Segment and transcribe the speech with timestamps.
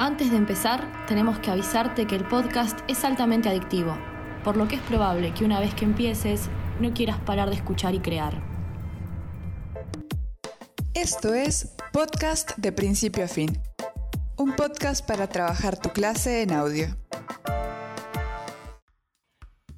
[0.00, 3.98] Antes de empezar, tenemos que avisarte que el podcast es altamente adictivo,
[4.44, 6.48] por lo que es probable que una vez que empieces
[6.80, 8.34] no quieras parar de escuchar y crear.
[10.94, 13.58] Esto es Podcast de Principio a Fin,
[14.36, 16.86] un podcast para trabajar tu clase en audio.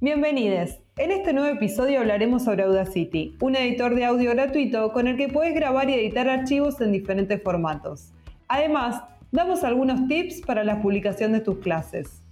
[0.00, 0.80] Bienvenidos.
[0.96, 5.28] En este nuevo episodio hablaremos sobre Audacity, un editor de audio gratuito con el que
[5.28, 8.10] puedes grabar y editar archivos en diferentes formatos.
[8.48, 9.00] Además,
[9.30, 12.22] damos algunos tips para la publicación de tus clases.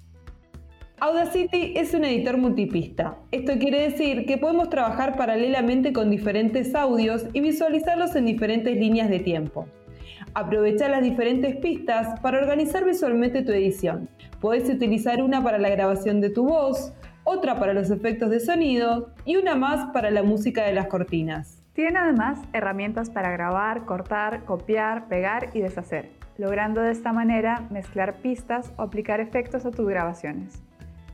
[0.98, 3.18] Audacity es un editor multipista.
[3.30, 9.10] Esto quiere decir que podemos trabajar paralelamente con diferentes audios y visualizarlos en diferentes líneas
[9.10, 9.66] de tiempo.
[10.32, 14.08] Aprovecha las diferentes pistas para organizar visualmente tu edición.
[14.40, 19.10] Puedes utilizar una para la grabación de tu voz, otra para los efectos de sonido
[19.26, 21.62] y una más para la música de las cortinas.
[21.74, 28.16] Tiene además herramientas para grabar, cortar, copiar, pegar y deshacer logrando de esta manera mezclar
[28.16, 30.62] pistas o aplicar efectos a tus grabaciones.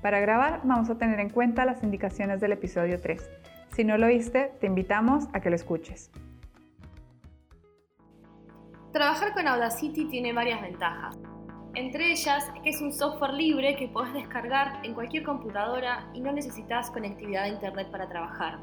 [0.01, 3.31] Para grabar vamos a tener en cuenta las indicaciones del episodio 3.
[3.71, 6.11] Si no lo oíste, te invitamos a que lo escuches.
[8.93, 11.19] Trabajar con Audacity tiene varias ventajas.
[11.75, 16.33] Entre ellas que es un software libre que puedes descargar en cualquier computadora y no
[16.33, 18.59] necesitas conectividad a internet para trabajar.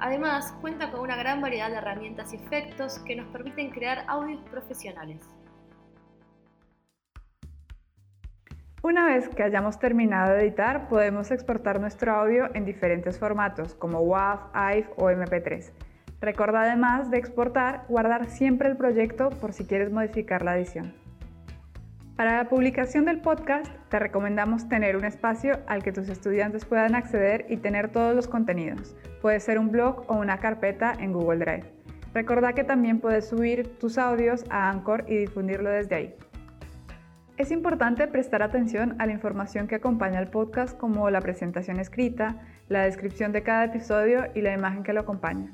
[0.00, 4.42] Además, cuenta con una gran variedad de herramientas y efectos que nos permiten crear audios
[4.50, 5.20] profesionales.
[8.84, 14.00] Una vez que hayamos terminado de editar, podemos exportar nuestro audio en diferentes formatos como
[14.00, 15.70] WAV, AIF o MP3.
[16.20, 20.92] Recuerda además de exportar, guardar siempre el proyecto por si quieres modificar la edición.
[22.14, 26.94] Para la publicación del podcast, te recomendamos tener un espacio al que tus estudiantes puedan
[26.94, 28.94] acceder y tener todos los contenidos.
[29.22, 31.64] Puede ser un blog o una carpeta en Google Drive.
[32.12, 36.14] Recuerda que también puedes subir tus audios a Anchor y difundirlo desde ahí.
[37.36, 42.36] Es importante prestar atención a la información que acompaña al podcast como la presentación escrita,
[42.68, 45.50] la descripción de cada episodio y la imagen que lo acompaña.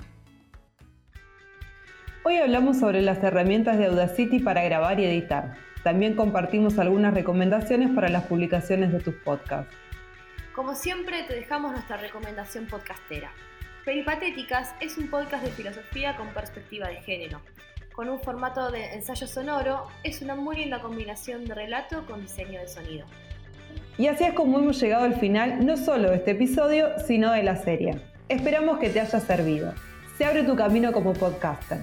[2.22, 5.54] Hoy hablamos sobre las herramientas de Audacity para grabar y editar.
[5.82, 9.74] También compartimos algunas recomendaciones para las publicaciones de tus podcasts.
[10.54, 13.32] Como siempre, te dejamos nuestra recomendación podcastera.
[13.86, 17.40] Peripatéticas es un podcast de filosofía con perspectiva de género
[18.00, 22.58] con un formato de ensayo sonoro, es una muy linda combinación de relato con diseño
[22.58, 23.04] de sonido.
[23.98, 27.42] Y así es como hemos llegado al final no solo de este episodio, sino de
[27.42, 28.00] la serie.
[28.30, 29.74] Esperamos que te haya servido.
[30.16, 31.80] Se abre tu camino como podcaster.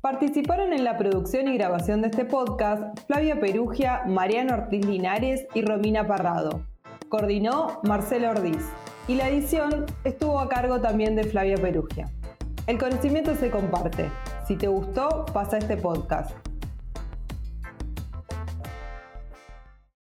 [0.00, 5.62] Participaron en la producción y grabación de este podcast Flavia Perugia, Mariano Ortiz Linares y
[5.62, 6.66] Romina Parrado.
[7.08, 8.68] Coordinó Marcelo Ordiz.
[9.06, 12.10] Y la edición estuvo a cargo también de Flavia Perugia.
[12.66, 14.10] El conocimiento se comparte.
[14.46, 16.51] Si te gustó, pasa este podcast.